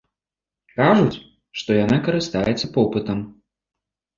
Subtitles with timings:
[0.77, 1.21] Кажуць,
[1.61, 3.19] што яна карыстаецца попытам.